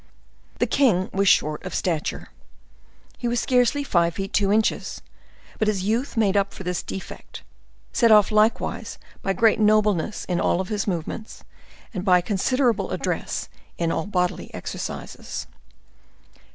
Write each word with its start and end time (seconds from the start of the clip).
The 0.57 0.65
king 0.65 1.11
was 1.13 1.27
short 1.27 1.63
of 1.63 1.75
stature—he 1.75 3.27
was 3.27 3.39
scarcely 3.39 3.83
five 3.83 4.15
feet 4.15 4.33
two 4.33 4.51
inches: 4.51 5.03
but 5.59 5.67
his 5.67 5.83
youth 5.83 6.17
made 6.17 6.35
up 6.35 6.55
for 6.55 6.63
this 6.63 6.81
defect, 6.81 7.43
set 7.93 8.11
off 8.11 8.31
likewise 8.31 8.97
by 9.21 9.33
great 9.33 9.59
nobleness 9.59 10.25
in 10.25 10.39
all 10.41 10.63
his 10.63 10.87
movements, 10.87 11.43
and 11.93 12.03
by 12.03 12.19
considerable 12.19 12.89
address 12.89 13.47
in 13.77 13.91
all 13.91 14.07
bodily 14.07 14.51
exercises. 14.55 15.45